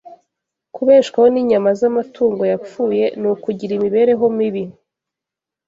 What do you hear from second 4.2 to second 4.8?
mibi,